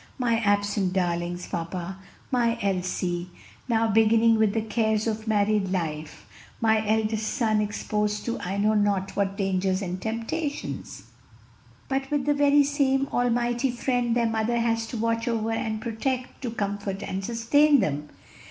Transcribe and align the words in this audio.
"My 0.17 0.39
absent 0.39 0.93
darlings, 0.93 1.47
papa: 1.47 1.99
my 2.31 2.57
Elsie, 2.59 3.29
now 3.67 3.87
beginning 3.87 4.39
with 4.39 4.55
the 4.55 4.63
cares 4.63 5.05
of 5.05 5.27
married 5.27 5.71
life, 5.71 6.27
my 6.59 6.83
eldest 6.89 7.29
son 7.31 7.61
exposed 7.61 8.25
to 8.25 8.39
I 8.39 8.57
know 8.57 8.73
not 8.73 9.15
what 9.15 9.37
dangers 9.37 9.79
and 9.83 10.01
temptations." 10.01 11.03
"But 11.87 12.09
with 12.09 12.25
the 12.25 12.33
very 12.33 12.63
same 12.63 13.09
Almighty 13.13 13.69
Friend 13.69 14.15
their 14.15 14.25
mother 14.25 14.57
has 14.57 14.87
to 14.87 14.97
watch 14.97 15.27
over 15.27 15.51
and 15.51 15.79
protect, 15.79 16.41
to 16.41 16.49
comfort 16.49 17.03
and 17.03 17.23
sustain 17.23 17.79
them." 17.79 18.09